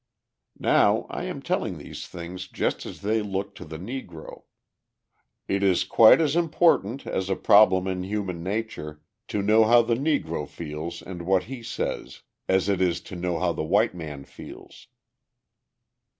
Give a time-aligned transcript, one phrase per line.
[0.57, 4.45] Now, I am telling these things just as they look to the Negro;
[5.47, 9.93] it is quite as important, as a problem in human nature, to know how the
[9.93, 14.25] Negro feels and what he says, as it is to know how the white man
[14.25, 14.87] feels.